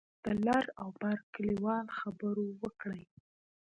د 0.23 0.25
لر 0.45 0.65
او 0.81 0.89
بر 0.99 1.17
کلیوال 1.33 1.85
خبرو 1.99 2.45
وکړې. 2.61 3.03